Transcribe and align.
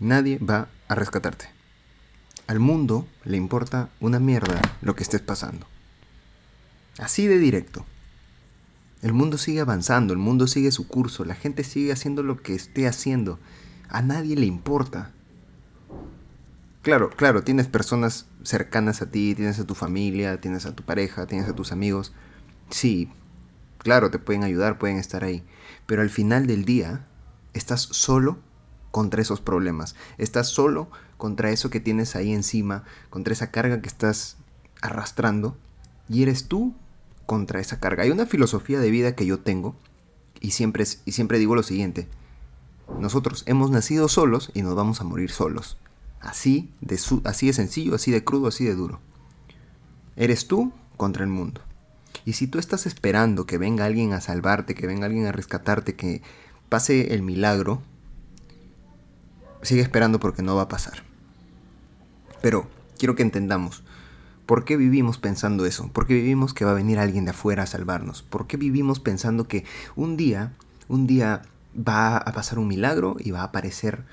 Nadie 0.00 0.38
va 0.38 0.68
a 0.86 0.94
rescatarte. 0.94 1.48
Al 2.46 2.60
mundo 2.60 3.08
le 3.24 3.36
importa 3.36 3.90
una 4.00 4.20
mierda 4.20 4.60
lo 4.80 4.94
que 4.94 5.02
estés 5.02 5.20
pasando. 5.20 5.66
Así 6.98 7.26
de 7.26 7.38
directo. 7.38 7.84
El 9.02 9.12
mundo 9.12 9.38
sigue 9.38 9.60
avanzando, 9.60 10.12
el 10.12 10.18
mundo 10.18 10.46
sigue 10.46 10.70
su 10.70 10.86
curso, 10.86 11.24
la 11.24 11.34
gente 11.34 11.64
sigue 11.64 11.92
haciendo 11.92 12.22
lo 12.22 12.42
que 12.42 12.54
esté 12.54 12.86
haciendo. 12.86 13.40
A 13.88 14.00
nadie 14.02 14.36
le 14.36 14.46
importa. 14.46 15.12
Claro, 16.82 17.10
claro, 17.10 17.42
tienes 17.42 17.66
personas 17.66 18.26
cercanas 18.44 19.02
a 19.02 19.10
ti, 19.10 19.34
tienes 19.34 19.58
a 19.58 19.66
tu 19.66 19.74
familia, 19.74 20.40
tienes 20.40 20.64
a 20.64 20.74
tu 20.74 20.84
pareja, 20.84 21.26
tienes 21.26 21.48
a 21.48 21.54
tus 21.54 21.72
amigos. 21.72 22.12
Sí, 22.70 23.10
claro, 23.78 24.10
te 24.10 24.18
pueden 24.18 24.44
ayudar, 24.44 24.78
pueden 24.78 24.96
estar 24.96 25.24
ahí. 25.24 25.42
Pero 25.86 26.02
al 26.02 26.10
final 26.10 26.46
del 26.46 26.64
día, 26.64 27.06
estás 27.52 27.82
solo 27.82 28.38
contra 28.90 29.22
esos 29.22 29.40
problemas. 29.40 29.94
Estás 30.18 30.48
solo 30.48 30.88
contra 31.16 31.50
eso 31.50 31.70
que 31.70 31.80
tienes 31.80 32.16
ahí 32.16 32.32
encima, 32.32 32.84
contra 33.10 33.32
esa 33.32 33.50
carga 33.50 33.80
que 33.80 33.88
estás 33.88 34.36
arrastrando. 34.80 35.56
Y 36.08 36.22
eres 36.22 36.48
tú 36.48 36.74
contra 37.26 37.60
esa 37.60 37.80
carga. 37.80 38.04
Hay 38.04 38.10
una 38.10 38.26
filosofía 38.26 38.80
de 38.80 38.90
vida 38.90 39.14
que 39.14 39.26
yo 39.26 39.40
tengo 39.40 39.76
y 40.40 40.52
siempre, 40.52 40.84
y 41.04 41.12
siempre 41.12 41.38
digo 41.38 41.54
lo 41.54 41.62
siguiente. 41.62 42.08
Nosotros 42.98 43.42
hemos 43.46 43.70
nacido 43.70 44.08
solos 44.08 44.50
y 44.54 44.62
nos 44.62 44.74
vamos 44.74 45.00
a 45.00 45.04
morir 45.04 45.30
solos. 45.30 45.76
Así 46.20 46.72
de, 46.80 46.98
así 47.24 47.46
de 47.46 47.52
sencillo, 47.52 47.94
así 47.94 48.10
de 48.10 48.24
crudo, 48.24 48.48
así 48.48 48.64
de 48.64 48.74
duro. 48.74 49.00
Eres 50.16 50.48
tú 50.48 50.72
contra 50.96 51.22
el 51.22 51.30
mundo. 51.30 51.60
Y 52.24 52.32
si 52.32 52.46
tú 52.46 52.58
estás 52.58 52.86
esperando 52.86 53.46
que 53.46 53.58
venga 53.58 53.84
alguien 53.84 54.12
a 54.12 54.20
salvarte, 54.20 54.74
que 54.74 54.86
venga 54.86 55.06
alguien 55.06 55.26
a 55.26 55.32
rescatarte, 55.32 55.94
que 55.94 56.22
pase 56.68 57.14
el 57.14 57.22
milagro, 57.22 57.82
sigue 59.62 59.82
esperando 59.82 60.20
porque 60.20 60.42
no 60.42 60.56
va 60.56 60.62
a 60.62 60.68
pasar. 60.68 61.02
Pero 62.40 62.68
quiero 62.96 63.14
que 63.14 63.22
entendamos, 63.22 63.82
¿Por 64.48 64.64
qué 64.64 64.78
vivimos 64.78 65.18
pensando 65.18 65.66
eso? 65.66 65.92
¿Por 65.92 66.06
qué 66.06 66.14
vivimos 66.14 66.54
que 66.54 66.64
va 66.64 66.70
a 66.70 66.74
venir 66.74 66.98
alguien 66.98 67.26
de 67.26 67.32
afuera 67.32 67.64
a 67.64 67.66
salvarnos? 67.66 68.22
¿Por 68.22 68.46
qué 68.46 68.56
vivimos 68.56 68.98
pensando 68.98 69.46
que 69.46 69.66
un 69.94 70.16
día, 70.16 70.54
un 70.88 71.06
día 71.06 71.42
va 71.76 72.16
a 72.16 72.32
pasar 72.32 72.58
un 72.58 72.66
milagro 72.66 73.16
y 73.18 73.30
va 73.30 73.42
a 73.42 73.44
aparecer 73.44 74.04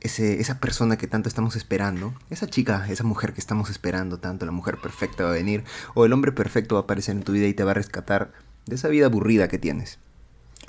ese, 0.00 0.40
esa 0.40 0.58
persona 0.58 0.96
que 0.96 1.06
tanto 1.06 1.28
estamos 1.28 1.54
esperando, 1.54 2.14
esa 2.30 2.46
chica, 2.46 2.86
esa 2.88 3.04
mujer 3.04 3.34
que 3.34 3.40
estamos 3.40 3.68
esperando 3.68 4.18
tanto, 4.18 4.46
la 4.46 4.52
mujer 4.52 4.78
perfecta 4.78 5.24
va 5.24 5.28
a 5.28 5.34
venir, 5.34 5.64
o 5.94 6.06
el 6.06 6.14
hombre 6.14 6.32
perfecto 6.32 6.76
va 6.76 6.80
a 6.80 6.84
aparecer 6.84 7.14
en 7.14 7.22
tu 7.22 7.32
vida 7.32 7.46
y 7.46 7.52
te 7.52 7.62
va 7.62 7.72
a 7.72 7.74
rescatar 7.74 8.32
de 8.64 8.76
esa 8.76 8.88
vida 8.88 9.04
aburrida 9.04 9.48
que 9.48 9.58
tienes? 9.58 9.98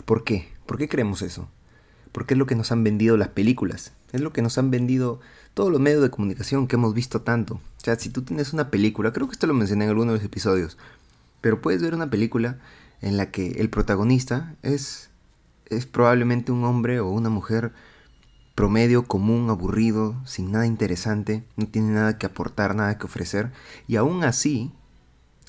¿Por 0.03 0.25
qué? 0.25 0.51
¿Por 0.65 0.77
qué 0.77 0.89
creemos 0.89 1.21
eso? 1.21 1.47
Porque 2.13 2.35
es 2.35 2.37
lo 2.37 2.45
que 2.45 2.55
nos 2.55 2.71
han 2.71 2.85
vendido 2.85 3.17
las 3.17 3.27
películas, 3.27 3.91
es 4.13 4.21
lo 4.21 4.31
que 4.31 4.41
nos 4.41 4.57
han 4.57 4.71
vendido 4.71 5.19
todos 5.53 5.71
los 5.71 5.81
medios 5.81 6.01
de 6.01 6.09
comunicación 6.09 6.67
que 6.67 6.77
hemos 6.77 6.93
visto 6.93 7.21
tanto. 7.21 7.55
O 7.55 7.83
sea, 7.83 7.97
si 7.97 8.09
tú 8.09 8.21
tienes 8.21 8.53
una 8.53 8.69
película, 8.69 9.11
creo 9.11 9.27
que 9.27 9.33
esto 9.33 9.47
lo 9.47 9.53
mencioné 9.53 9.83
en 9.83 9.89
alguno 9.89 10.13
de 10.13 10.19
los 10.19 10.25
episodios, 10.25 10.77
pero 11.41 11.61
puedes 11.61 11.81
ver 11.81 11.93
una 11.93 12.09
película 12.09 12.59
en 13.01 13.17
la 13.17 13.31
que 13.31 13.51
el 13.59 13.69
protagonista 13.69 14.55
es, 14.61 15.09
es 15.65 15.85
probablemente 15.85 16.53
un 16.53 16.63
hombre 16.63 17.01
o 17.01 17.09
una 17.09 17.29
mujer 17.29 17.73
promedio, 18.55 19.05
común, 19.05 19.49
aburrido, 19.49 20.15
sin 20.25 20.51
nada 20.51 20.65
interesante, 20.65 21.43
no 21.55 21.67
tiene 21.67 21.91
nada 21.91 22.17
que 22.17 22.27
aportar, 22.27 22.75
nada 22.75 22.97
que 22.97 23.05
ofrecer, 23.05 23.51
y 23.87 23.95
aún 23.95 24.23
así 24.23 24.71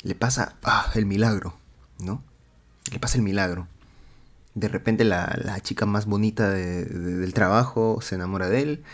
le 0.02 0.14
pasa 0.14 0.56
ah, 0.62 0.90
el 0.94 1.06
milagro, 1.06 1.56
¿no? 1.98 2.22
Le 2.90 2.98
pasa 2.98 3.16
el 3.16 3.22
milagro. 3.22 3.68
De 4.54 4.68
repente 4.68 5.04
la, 5.04 5.58
chica 5.62 5.86
más 5.86 6.06
bonita 6.06 6.50
del 6.50 7.34
trabajo 7.34 7.98
se 8.00 8.14
enamora 8.14 8.48
de 8.48 8.62
él, 8.62 8.84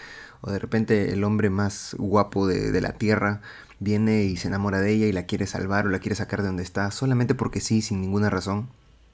o 0.40 0.50
de 0.50 0.58
repente 0.58 1.12
el 1.12 1.22
hombre 1.24 1.50
más 1.50 1.94
guapo 1.98 2.46
de, 2.46 2.80
la 2.80 2.92
tierra 2.92 3.42
viene 3.78 4.24
y 4.24 4.36
se 4.36 4.48
enamora 4.48 4.80
de 4.80 4.92
ella 4.92 5.06
y 5.06 5.12
la 5.12 5.24
quiere 5.26 5.46
salvar 5.46 5.86
o 5.86 5.90
la 5.90 5.98
quiere 5.98 6.16
sacar 6.16 6.40
de 6.40 6.48
donde 6.48 6.62
está, 6.62 6.90
solamente 6.90 7.34
porque 7.34 7.60
sí, 7.60 7.82
sin 7.82 8.00
ninguna 8.00 8.30
razón. 8.30 8.68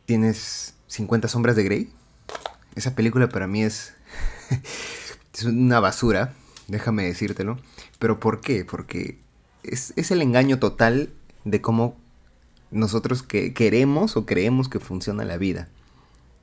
¿Tienes 0.04 0.74
50 0.86 1.28
sombras 1.28 1.56
de 1.56 1.64
Grey? 1.64 1.92
Esa 2.76 2.94
película 2.94 3.28
para 3.28 3.46
mí 3.46 3.62
es, 3.62 3.94
es 5.34 5.44
una 5.44 5.80
basura, 5.80 6.32
déjame 6.68 7.04
decírtelo. 7.04 7.58
¿Pero 7.98 8.20
por 8.20 8.40
qué? 8.40 8.64
Porque 8.64 9.18
es, 9.62 10.10
el 10.10 10.22
engaño 10.22 10.58
total 10.58 11.10
de 11.44 11.60
cómo 11.60 11.96
nosotros 12.70 13.22
que 13.22 13.54
queremos 13.54 14.16
o 14.16 14.26
creemos 14.26 14.68
que 14.68 14.80
funciona 14.80 15.24
la 15.24 15.36
vida. 15.36 15.68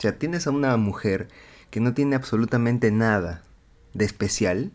O 0.03 0.05
sea, 0.05 0.19
tienes 0.19 0.47
a 0.47 0.51
una 0.51 0.75
mujer 0.75 1.29
que 1.71 1.79
no 1.79 1.93
tiene 1.93 2.17
absolutamente 2.17 2.91
nada 2.91 3.41
de 3.93 4.03
especial, 4.03 4.73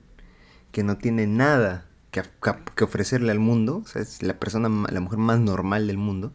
que 0.73 0.83
no 0.83 0.97
tiene 0.97 1.27
nada 1.27 1.87
que, 2.11 2.23
ofrecerle 2.83 3.31
al 3.31 3.39
mundo, 3.39 3.83
o 3.85 3.87
sea, 3.87 4.01
es 4.01 4.23
la 4.23 4.39
persona, 4.39 4.71
la 4.91 5.01
mujer 5.01 5.19
más 5.19 5.39
normal 5.39 5.87
del 5.87 5.99
mundo. 5.99 6.33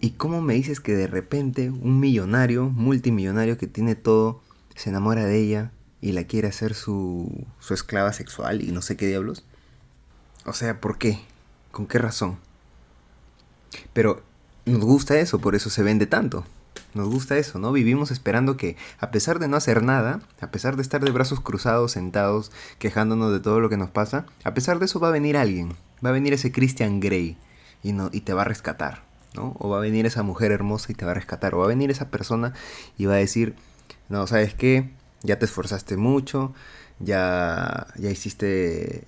¿Y 0.00 0.12
cómo 0.12 0.40
me 0.40 0.54
dices 0.54 0.80
que 0.80 0.94
de 0.94 1.06
repente 1.06 1.68
un 1.68 2.00
millonario, 2.00 2.70
multimillonario 2.70 3.58
que 3.58 3.66
tiene 3.66 3.96
todo, 3.96 4.40
se 4.74 4.88
enamora 4.88 5.26
de 5.26 5.38
ella 5.38 5.72
y 6.00 6.12
la 6.12 6.24
quiere 6.24 6.48
hacer 6.48 6.72
su, 6.72 7.46
su 7.60 7.74
esclava 7.74 8.14
sexual 8.14 8.62
y 8.62 8.72
no 8.72 8.80
sé 8.80 8.96
qué 8.96 9.08
diablos? 9.08 9.44
O 10.46 10.54
sea, 10.54 10.80
¿por 10.80 10.96
qué? 10.96 11.20
¿Con 11.70 11.86
qué 11.86 11.98
razón? 11.98 12.38
Pero 13.92 14.22
nos 14.64 14.80
gusta 14.80 15.18
eso, 15.18 15.38
por 15.38 15.54
eso 15.54 15.68
se 15.68 15.82
vende 15.82 16.06
tanto. 16.06 16.46
Nos 16.94 17.08
gusta 17.08 17.36
eso, 17.36 17.58
¿no? 17.58 17.72
Vivimos 17.72 18.12
esperando 18.12 18.56
que, 18.56 18.76
a 19.00 19.10
pesar 19.10 19.40
de 19.40 19.48
no 19.48 19.56
hacer 19.56 19.82
nada, 19.82 20.20
a 20.40 20.50
pesar 20.52 20.76
de 20.76 20.82
estar 20.82 21.04
de 21.04 21.10
brazos 21.10 21.40
cruzados, 21.40 21.92
sentados, 21.92 22.52
quejándonos 22.78 23.32
de 23.32 23.40
todo 23.40 23.58
lo 23.58 23.68
que 23.68 23.76
nos 23.76 23.90
pasa, 23.90 24.26
a 24.44 24.54
pesar 24.54 24.78
de 24.78 24.84
eso 24.84 25.00
va 25.00 25.08
a 25.08 25.12
venir 25.12 25.36
alguien, 25.36 25.74
va 26.04 26.10
a 26.10 26.12
venir 26.12 26.32
ese 26.32 26.52
Christian 26.52 27.00
Grey 27.00 27.36
y, 27.82 27.92
no, 27.92 28.10
y 28.12 28.20
te 28.20 28.32
va 28.32 28.42
a 28.42 28.46
rescatar, 28.46 29.02
¿no? 29.34 29.56
O 29.58 29.68
va 29.68 29.78
a 29.78 29.80
venir 29.80 30.06
esa 30.06 30.22
mujer 30.22 30.52
hermosa 30.52 30.92
y 30.92 30.94
te 30.94 31.04
va 31.04 31.10
a 31.10 31.14
rescatar, 31.14 31.54
o 31.54 31.58
va 31.58 31.64
a 31.64 31.68
venir 31.68 31.90
esa 31.90 32.10
persona 32.10 32.52
y 32.96 33.06
va 33.06 33.14
a 33.14 33.18
decir, 33.18 33.56
no, 34.08 34.26
¿sabes 34.28 34.54
qué? 34.54 34.90
Ya 35.22 35.38
te 35.40 35.46
esforzaste 35.46 35.96
mucho, 35.96 36.54
ya, 37.00 37.88
ya 37.96 38.10
hiciste 38.10 39.04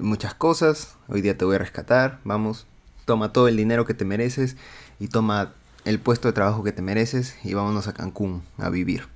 muchas 0.00 0.34
cosas, 0.34 0.96
hoy 1.08 1.20
día 1.20 1.36
te 1.36 1.44
voy 1.44 1.56
a 1.56 1.58
rescatar, 1.58 2.18
vamos, 2.24 2.66
toma 3.04 3.32
todo 3.32 3.48
el 3.48 3.56
dinero 3.56 3.84
que 3.84 3.94
te 3.94 4.06
mereces 4.06 4.56
y 4.98 5.08
toma 5.08 5.52
el 5.86 6.00
puesto 6.00 6.26
de 6.26 6.34
trabajo 6.34 6.64
que 6.64 6.72
te 6.72 6.82
mereces 6.82 7.36
y 7.44 7.54
vámonos 7.54 7.86
a 7.86 7.94
Cancún 7.94 8.42
a 8.58 8.68
vivir. 8.70 9.06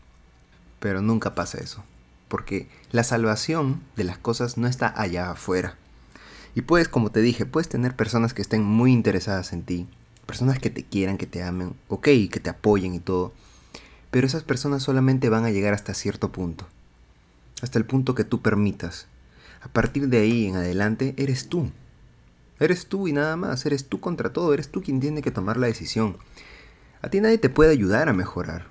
Pero 0.78 1.02
nunca 1.02 1.34
pasa 1.34 1.58
eso, 1.58 1.82
porque 2.28 2.68
la 2.92 3.02
salvación 3.02 3.82
de 3.96 4.04
las 4.04 4.18
cosas 4.18 4.56
no 4.56 4.68
está 4.68 4.94
allá 4.96 5.32
afuera. 5.32 5.74
Y 6.54 6.62
puedes, 6.62 6.88
como 6.88 7.10
te 7.10 7.20
dije, 7.20 7.44
puedes 7.44 7.68
tener 7.68 7.96
personas 7.96 8.34
que 8.34 8.42
estén 8.42 8.62
muy 8.62 8.92
interesadas 8.92 9.52
en 9.52 9.64
ti, 9.64 9.88
personas 10.26 10.60
que 10.60 10.70
te 10.70 10.84
quieran, 10.84 11.18
que 11.18 11.26
te 11.26 11.42
amen, 11.42 11.74
ok, 11.88 12.04
que 12.30 12.40
te 12.40 12.50
apoyen 12.50 12.94
y 12.94 13.00
todo, 13.00 13.32
pero 14.12 14.28
esas 14.28 14.44
personas 14.44 14.84
solamente 14.84 15.28
van 15.28 15.44
a 15.44 15.50
llegar 15.50 15.74
hasta 15.74 15.92
cierto 15.92 16.30
punto, 16.30 16.68
hasta 17.62 17.78
el 17.78 17.84
punto 17.84 18.14
que 18.14 18.24
tú 18.24 18.42
permitas. 18.42 19.08
A 19.60 19.68
partir 19.68 20.08
de 20.08 20.18
ahí 20.18 20.46
en 20.46 20.54
adelante 20.54 21.14
eres 21.18 21.48
tú. 21.48 21.70
Eres 22.60 22.86
tú 22.86 23.08
y 23.08 23.12
nada 23.12 23.36
más, 23.36 23.66
eres 23.66 23.88
tú 23.88 24.00
contra 24.00 24.32
todo, 24.32 24.54
eres 24.54 24.68
tú 24.68 24.82
quien 24.82 25.00
tiene 25.00 25.20
que 25.20 25.30
tomar 25.30 25.56
la 25.56 25.66
decisión. 25.66 26.16
A 27.02 27.08
ti 27.08 27.20
nadie 27.20 27.38
te 27.38 27.48
puede 27.48 27.70
ayudar 27.70 28.08
a 28.08 28.12
mejorar. 28.12 28.66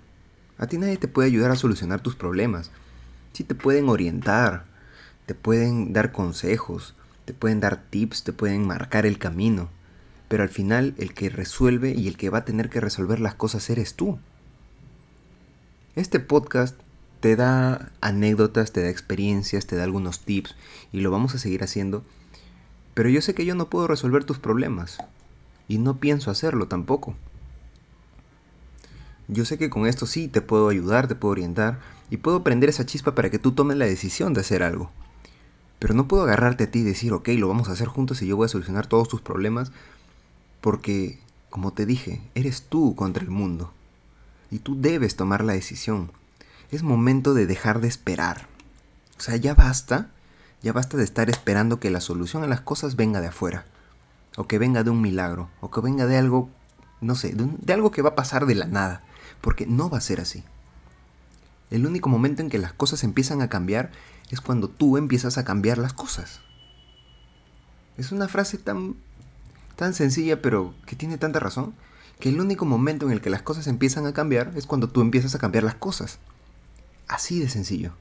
A 0.57 0.67
ti 0.67 0.77
nadie 0.77 0.97
te 0.97 1.07
puede 1.07 1.27
ayudar 1.27 1.51
a 1.51 1.55
solucionar 1.55 2.01
tus 2.01 2.15
problemas. 2.15 2.69
Sí 3.33 3.43
te 3.43 3.55
pueden 3.55 3.89
orientar, 3.89 4.65
te 5.25 5.33
pueden 5.33 5.93
dar 5.93 6.11
consejos, 6.11 6.95
te 7.25 7.33
pueden 7.33 7.59
dar 7.59 7.81
tips, 7.89 8.23
te 8.23 8.33
pueden 8.33 8.67
marcar 8.67 9.05
el 9.05 9.17
camino. 9.17 9.69
Pero 10.27 10.43
al 10.43 10.49
final 10.49 10.93
el 10.97 11.13
que 11.13 11.29
resuelve 11.29 11.91
y 11.91 12.07
el 12.07 12.17
que 12.17 12.29
va 12.29 12.39
a 12.39 12.45
tener 12.45 12.69
que 12.69 12.81
resolver 12.81 13.19
las 13.19 13.35
cosas 13.35 13.67
eres 13.69 13.95
tú. 13.95 14.19
Este 15.95 16.19
podcast 16.19 16.79
te 17.19 17.35
da 17.35 17.91
anécdotas, 17.99 18.71
te 18.71 18.81
da 18.81 18.89
experiencias, 18.89 19.65
te 19.65 19.75
da 19.75 19.83
algunos 19.83 20.19
tips 20.19 20.55
y 20.91 21.01
lo 21.01 21.09
vamos 21.09 21.33
a 21.33 21.39
seguir 21.39 21.63
haciendo. 21.63 22.03
Pero 22.93 23.09
yo 23.09 23.21
sé 23.21 23.33
que 23.33 23.45
yo 23.45 23.55
no 23.55 23.69
puedo 23.69 23.87
resolver 23.87 24.23
tus 24.23 24.39
problemas 24.39 24.99
y 25.67 25.79
no 25.79 25.97
pienso 25.97 26.31
hacerlo 26.31 26.67
tampoco. 26.67 27.15
Yo 29.31 29.45
sé 29.45 29.59
que 29.59 29.69
con 29.69 29.85
esto 29.85 30.07
sí 30.07 30.27
te 30.27 30.41
puedo 30.41 30.69
ayudar, 30.69 31.07
te 31.07 31.13
puedo 31.13 31.31
orientar 31.31 31.79
y 32.09 32.17
puedo 32.17 32.43
prender 32.43 32.69
esa 32.69 32.85
chispa 32.85 33.13
para 33.13 33.29
que 33.29 33.37
tú 33.37 33.51
tomes 33.51 33.77
la 33.77 33.85
decisión 33.85 34.33
de 34.33 34.41
hacer 34.41 34.63
algo. 34.63 34.89
Pero 35.77 35.93
no 35.93 36.07
puedo 36.07 36.23
agarrarte 36.23 36.65
a 36.65 36.71
ti 36.71 36.79
y 36.79 36.83
decir, 36.83 37.13
ok, 37.13 37.29
lo 37.37 37.47
vamos 37.47 37.69
a 37.69 37.73
hacer 37.73 37.87
juntos 37.87 38.21
y 38.23 38.27
yo 38.27 38.35
voy 38.35 38.45
a 38.45 38.49
solucionar 38.49 38.87
todos 38.87 39.07
tus 39.07 39.21
problemas 39.21 39.71
porque, 40.61 41.19
como 41.51 41.73
te 41.73 41.85
dije, 41.85 42.21
eres 42.33 42.63
tú 42.63 42.95
contra 42.95 43.23
el 43.23 43.29
mundo 43.29 43.71
y 44.49 44.59
tú 44.59 44.81
debes 44.81 45.15
tomar 45.15 45.43
la 45.43 45.53
decisión. 45.53 46.11
Es 46.71 46.81
momento 46.81 47.35
de 47.35 47.45
dejar 47.45 47.81
de 47.81 47.87
esperar. 47.87 48.47
O 49.17 49.21
sea, 49.21 49.35
ya 49.35 49.53
basta, 49.53 50.09
ya 50.63 50.73
basta 50.73 50.97
de 50.97 51.03
estar 51.03 51.29
esperando 51.29 51.79
que 51.79 51.91
la 51.91 52.01
solución 52.01 52.43
a 52.43 52.47
las 52.47 52.61
cosas 52.61 52.95
venga 52.95 53.21
de 53.21 53.27
afuera, 53.27 53.65
o 54.37 54.47
que 54.47 54.57
venga 54.57 54.83
de 54.83 54.89
un 54.89 55.01
milagro, 55.01 55.49
o 55.61 55.69
que 55.69 55.81
venga 55.81 56.07
de 56.07 56.17
algo, 56.17 56.49
no 56.99 57.15
sé, 57.15 57.33
de, 57.33 57.73
algo 57.73 57.91
que 57.91 58.01
va 58.01 58.09
a 58.09 58.15
pasar 58.15 58.45
de 58.47 58.55
la 58.55 58.65
nada, 58.65 59.03
porque 59.41 59.65
no 59.65 59.89
va 59.89 59.97
a 59.97 60.01
ser 60.01 60.21
así. 60.21 60.43
El 61.69 61.85
único 61.85 62.09
momento 62.09 62.41
en 62.41 62.49
que 62.49 62.57
las 62.57 62.73
cosas 62.73 63.03
empiezan 63.03 63.41
a 63.41 63.49
cambiar 63.49 63.91
es 64.31 64.41
cuando 64.41 64.69
tú 64.69 64.97
empiezas 64.97 65.37
a 65.37 65.45
cambiar 65.45 65.77
las 65.77 65.93
cosas. 65.93 66.41
Es 67.97 68.11
una 68.11 68.27
frase 68.27 68.57
tan 68.57 68.95
tan 69.75 69.93
sencilla 69.93 70.41
pero 70.41 70.73
que 70.85 70.97
tiene 70.97 71.17
tanta 71.17 71.39
razón 71.39 71.73
que 72.19 72.29
el 72.29 72.41
único 72.41 72.65
momento 72.65 73.05
en 73.05 73.13
el 73.13 73.21
que 73.21 73.29
las 73.29 73.41
cosas 73.41 73.67
empiezan 73.67 74.05
a 74.05 74.13
cambiar 74.13 74.51
es 74.55 74.65
cuando 74.65 74.89
tú 74.89 75.01
empiezas 75.01 75.35
a 75.35 75.39
cambiar 75.39 75.63
las 75.63 75.75
cosas. 75.75 76.19
Así 77.07 77.39
de 77.39 77.49
sencillo. 77.49 77.93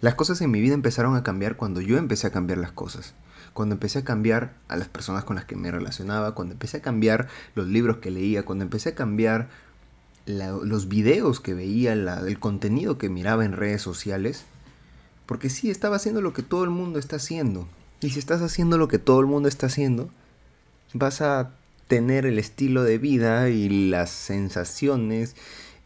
Las 0.00 0.16
cosas 0.16 0.40
en 0.40 0.50
mi 0.50 0.60
vida 0.60 0.74
empezaron 0.74 1.14
a 1.14 1.22
cambiar 1.22 1.56
cuando 1.56 1.80
yo 1.80 1.96
empecé 1.96 2.26
a 2.26 2.32
cambiar 2.32 2.58
las 2.58 2.72
cosas. 2.72 3.14
Cuando 3.52 3.74
empecé 3.74 4.00
a 4.00 4.04
cambiar 4.04 4.54
a 4.68 4.76
las 4.76 4.88
personas 4.88 5.24
con 5.24 5.36
las 5.36 5.44
que 5.44 5.56
me 5.56 5.70
relacionaba, 5.70 6.34
cuando 6.34 6.52
empecé 6.52 6.78
a 6.78 6.82
cambiar 6.82 7.28
los 7.54 7.66
libros 7.66 7.98
que 7.98 8.10
leía, 8.10 8.44
cuando 8.44 8.64
empecé 8.64 8.90
a 8.90 8.94
cambiar 8.94 9.48
los 10.26 10.88
videos 10.88 11.40
que 11.40 11.54
veía, 11.54 11.92
el 11.92 12.38
contenido 12.38 12.98
que 12.98 13.08
miraba 13.08 13.44
en 13.44 13.52
redes 13.52 13.82
sociales. 13.82 14.44
Porque 15.26 15.50
sí, 15.50 15.70
estaba 15.70 15.96
haciendo 15.96 16.20
lo 16.20 16.32
que 16.32 16.42
todo 16.42 16.64
el 16.64 16.70
mundo 16.70 16.98
está 16.98 17.16
haciendo. 17.16 17.68
Y 18.00 18.10
si 18.10 18.18
estás 18.18 18.42
haciendo 18.42 18.78
lo 18.78 18.88
que 18.88 18.98
todo 18.98 19.20
el 19.20 19.26
mundo 19.26 19.48
está 19.48 19.66
haciendo, 19.66 20.10
vas 20.94 21.20
a 21.20 21.50
tener 21.88 22.26
el 22.26 22.38
estilo 22.38 22.82
de 22.82 22.98
vida 22.98 23.48
y 23.48 23.90
las 23.90 24.10
sensaciones 24.10 25.36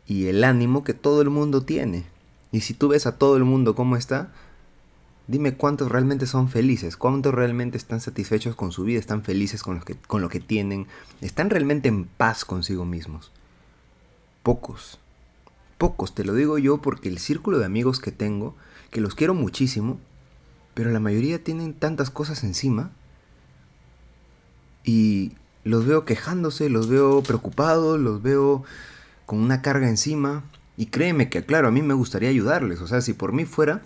y 0.06 0.26
el 0.26 0.44
ánimo 0.44 0.84
que 0.84 0.94
todo 0.94 1.20
el 1.20 1.30
mundo 1.30 1.62
tiene. 1.62 2.04
Y 2.52 2.60
si 2.60 2.74
tú 2.74 2.88
ves 2.88 3.06
a 3.06 3.18
todo 3.18 3.36
el 3.36 3.44
mundo 3.44 3.74
cómo 3.74 3.96
está, 3.96 4.32
dime 5.28 5.54
cuántos 5.54 5.90
realmente 5.90 6.26
son 6.26 6.48
felices, 6.48 6.96
cuántos 6.96 7.34
realmente 7.34 7.76
están 7.76 8.00
satisfechos 8.00 8.54
con 8.54 8.72
su 8.72 8.84
vida, 8.84 9.00
están 9.00 9.22
felices 9.22 9.62
con 9.62 9.80
lo 10.22 10.28
que, 10.28 10.40
tienen, 10.40 10.86
están 11.20 11.50
realmente 11.50 11.88
en 11.88 12.04
paz 12.04 12.44
consigo 12.44 12.84
mismos. 12.84 13.32
Pocos. 14.42 14.98
Pocos, 15.78 16.14
te 16.14 16.24
lo 16.24 16.34
digo 16.34 16.58
yo 16.58 16.78
porque 16.78 17.08
el 17.08 17.18
círculo 17.18 17.58
de 17.58 17.66
amigos 17.66 18.00
que 18.00 18.12
tengo, 18.12 18.54
que 18.90 19.00
los 19.00 19.14
quiero 19.14 19.34
muchísimo, 19.34 19.98
pero 20.74 20.90
la 20.90 21.00
mayoría 21.00 21.42
tienen 21.42 21.74
tantas 21.74 22.10
cosas 22.10 22.44
encima 22.44 22.90
y 24.84 25.32
los 25.64 25.84
veo 25.84 26.04
quejándose, 26.04 26.70
los 26.70 26.88
veo 26.88 27.22
preocupados, 27.22 27.98
los 27.98 28.22
veo 28.22 28.62
con 29.26 29.40
una 29.40 29.60
carga 29.60 29.88
encima. 29.88 30.44
Y 30.76 30.86
créeme 30.86 31.28
que, 31.28 31.44
claro, 31.44 31.68
a 31.68 31.72
mí 31.72 31.82
me 31.82 31.94
gustaría 31.94 32.28
ayudarles. 32.28 32.80
O 32.80 32.86
sea, 32.86 33.00
si 33.00 33.12
por 33.12 33.32
mí 33.32 33.46
fuera, 33.46 33.82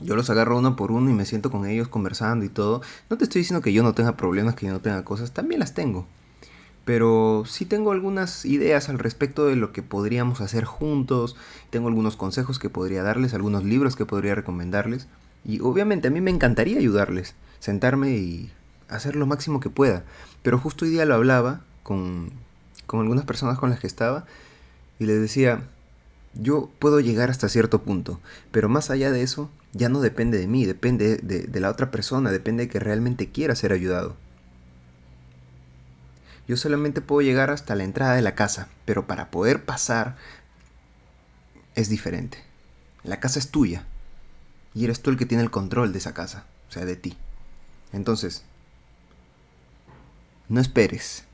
yo 0.00 0.16
los 0.16 0.30
agarro 0.30 0.58
uno 0.58 0.76
por 0.76 0.92
uno 0.92 1.10
y 1.10 1.14
me 1.14 1.24
siento 1.24 1.50
con 1.50 1.66
ellos 1.66 1.88
conversando 1.88 2.44
y 2.44 2.48
todo. 2.48 2.82
No 3.10 3.18
te 3.18 3.24
estoy 3.24 3.40
diciendo 3.40 3.62
que 3.62 3.72
yo 3.72 3.82
no 3.82 3.94
tenga 3.94 4.16
problemas, 4.16 4.54
que 4.54 4.66
yo 4.66 4.72
no 4.72 4.80
tenga 4.80 5.04
cosas, 5.04 5.32
también 5.32 5.60
las 5.60 5.74
tengo. 5.74 6.06
Pero 6.84 7.44
sí 7.46 7.66
tengo 7.66 7.92
algunas 7.92 8.44
ideas 8.44 8.88
al 8.88 8.98
respecto 8.98 9.44
de 9.44 9.56
lo 9.56 9.72
que 9.72 9.82
podríamos 9.82 10.40
hacer 10.40 10.64
juntos. 10.64 11.36
Tengo 11.70 11.88
algunos 11.88 12.16
consejos 12.16 12.58
que 12.58 12.70
podría 12.70 13.02
darles, 13.02 13.34
algunos 13.34 13.64
libros 13.64 13.96
que 13.96 14.06
podría 14.06 14.34
recomendarles. 14.34 15.06
Y 15.44 15.60
obviamente 15.60 16.08
a 16.08 16.10
mí 16.10 16.20
me 16.20 16.30
encantaría 16.30 16.78
ayudarles, 16.78 17.34
sentarme 17.58 18.12
y 18.12 18.50
hacer 18.88 19.16
lo 19.16 19.26
máximo 19.26 19.60
que 19.60 19.68
pueda. 19.68 20.04
Pero 20.42 20.58
justo 20.58 20.84
hoy 20.84 20.92
día 20.92 21.04
lo 21.04 21.14
hablaba 21.14 21.60
con, 21.82 22.30
con 22.86 23.00
algunas 23.00 23.24
personas 23.24 23.58
con 23.58 23.70
las 23.70 23.80
que 23.80 23.86
estaba 23.86 24.24
y 24.98 25.04
les 25.04 25.20
decía, 25.20 25.68
yo 26.38 26.70
puedo 26.78 27.00
llegar 27.00 27.30
hasta 27.30 27.48
cierto 27.48 27.82
punto, 27.82 28.20
pero 28.52 28.68
más 28.68 28.90
allá 28.90 29.10
de 29.10 29.22
eso, 29.22 29.50
ya 29.72 29.88
no 29.88 30.00
depende 30.00 30.38
de 30.38 30.46
mí, 30.46 30.64
depende 30.64 31.16
de, 31.16 31.60
la 31.60 31.68
otra 31.68 31.90
persona, 31.90 32.30
depende 32.30 32.64
de 32.64 32.68
que 32.70 32.78
realmente 32.78 33.30
quiera 33.30 33.56
ser 33.56 33.72
ayudado. 33.72 34.16
Yo 36.46 36.56
solamente 36.56 37.00
puedo 37.00 37.20
llegar 37.20 37.50
hasta 37.50 37.74
la 37.74 37.84
entrada 37.84 38.14
de 38.14 38.22
la 38.22 38.36
casa, 38.36 38.68
pero 38.84 39.06
para 39.06 39.30
poder 39.30 39.64
pasar 39.64 40.16
es 41.74 41.88
diferente. 41.88 42.38
La 43.02 43.20
casa 43.20 43.38
es 43.38 43.50
tuya 43.50 43.84
y 44.74 44.84
eres 44.84 45.02
tú 45.02 45.10
el 45.10 45.18
que 45.18 45.26
tiene 45.26 45.42
el 45.42 45.50
control 45.50 45.92
de 45.92 45.98
esa 45.98 46.14
casa, 46.14 46.46
o 46.68 46.72
sea, 46.72 46.84
de 46.84 46.96
ti. 46.96 47.16
Entonces, 47.92 48.44
no 50.48 50.60
esperes 50.60 51.24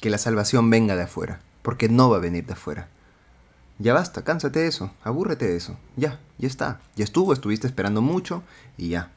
que 0.00 0.10
la 0.10 0.18
salvación 0.18 0.68
venga 0.68 0.96
de 0.96 1.04
afuera, 1.04 1.40
porque 1.62 1.88
no 1.88 2.10
va 2.10 2.18
a 2.18 2.20
venir 2.20 2.44
de 2.44 2.52
afuera. 2.52 2.88
Ya 3.78 3.92
basta, 3.92 4.24
cánsate 4.24 4.60
de 4.60 4.68
eso, 4.68 4.90
abúrrete 5.04 5.46
de 5.46 5.56
eso. 5.56 5.76
Ya, 5.96 6.18
ya 6.38 6.48
está. 6.48 6.80
Ya 6.94 7.04
estuvo, 7.04 7.32
estuviste 7.32 7.66
esperando 7.66 8.00
mucho 8.00 8.42
y 8.78 8.88
ya. 8.88 9.10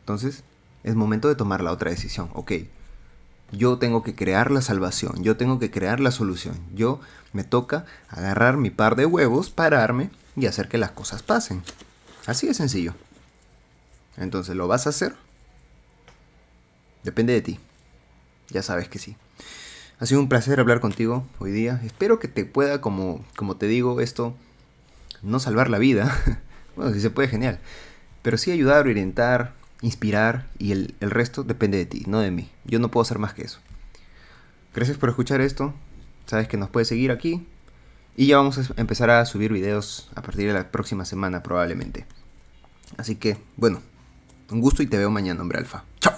Entonces, 0.00 0.44
es 0.84 0.94
momento 0.94 1.28
de 1.28 1.34
tomar 1.36 1.62
la 1.62 1.72
otra 1.72 1.90
decisión. 1.90 2.30
Ok, 2.34 2.52
yo 3.50 3.78
tengo 3.78 4.02
que 4.02 4.14
crear 4.14 4.50
la 4.50 4.60
salvación, 4.60 5.22
yo 5.22 5.36
tengo 5.36 5.58
que 5.58 5.70
crear 5.70 6.00
la 6.00 6.10
solución. 6.10 6.58
Yo 6.74 7.00
me 7.32 7.44
toca 7.44 7.86
agarrar 8.08 8.58
mi 8.58 8.70
par 8.70 8.94
de 8.94 9.06
huevos, 9.06 9.50
pararme 9.50 10.10
y 10.36 10.46
hacer 10.46 10.68
que 10.68 10.78
las 10.78 10.90
cosas 10.90 11.22
pasen. 11.22 11.62
Así 12.26 12.46
de 12.46 12.54
sencillo. 12.54 12.94
Entonces, 14.18 14.54
¿lo 14.54 14.68
vas 14.68 14.86
a 14.86 14.90
hacer? 14.90 15.14
Depende 17.04 17.32
de 17.32 17.40
ti. 17.40 17.60
Ya 18.50 18.62
sabes 18.62 18.88
que 18.88 18.98
sí. 18.98 19.16
Ha 20.00 20.06
sido 20.06 20.20
un 20.20 20.28
placer 20.28 20.60
hablar 20.60 20.80
contigo 20.80 21.26
hoy 21.40 21.50
día. 21.50 21.80
Espero 21.84 22.20
que 22.20 22.28
te 22.28 22.44
pueda, 22.44 22.80
como, 22.80 23.24
como 23.36 23.56
te 23.56 23.66
digo, 23.66 24.00
esto 24.00 24.36
no 25.22 25.40
salvar 25.40 25.70
la 25.70 25.78
vida. 25.78 26.16
bueno, 26.76 26.92
si 26.94 27.00
se 27.00 27.10
puede, 27.10 27.28
genial. 27.28 27.58
Pero 28.22 28.38
sí 28.38 28.52
ayudar, 28.52 28.86
orientar, 28.86 29.54
inspirar 29.82 30.46
y 30.58 30.70
el, 30.70 30.94
el 31.00 31.10
resto 31.10 31.42
depende 31.42 31.78
de 31.78 31.86
ti, 31.86 32.04
no 32.06 32.20
de 32.20 32.30
mí. 32.30 32.48
Yo 32.64 32.78
no 32.78 32.90
puedo 32.90 33.02
hacer 33.02 33.18
más 33.18 33.34
que 33.34 33.42
eso. 33.42 33.58
Gracias 34.72 34.98
por 34.98 35.08
escuchar 35.08 35.40
esto. 35.40 35.74
Sabes 36.26 36.46
que 36.46 36.56
nos 36.56 36.70
puedes 36.70 36.86
seguir 36.86 37.10
aquí. 37.10 37.44
Y 38.16 38.26
ya 38.26 38.36
vamos 38.36 38.58
a 38.58 38.80
empezar 38.80 39.10
a 39.10 39.24
subir 39.26 39.52
videos 39.52 40.10
a 40.14 40.22
partir 40.22 40.46
de 40.46 40.52
la 40.52 40.70
próxima 40.70 41.04
semana 41.04 41.42
probablemente. 41.42 42.06
Así 42.96 43.16
que, 43.16 43.36
bueno, 43.56 43.82
un 44.50 44.60
gusto 44.60 44.82
y 44.82 44.86
te 44.86 44.96
veo 44.96 45.10
mañana, 45.10 45.42
hombre 45.42 45.58
alfa. 45.58 45.84
Chao. 46.00 46.17